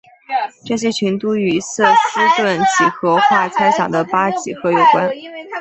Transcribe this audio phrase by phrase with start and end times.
[0.65, 5.11] 这些群都与瑟斯顿几何化猜想的八几何有关。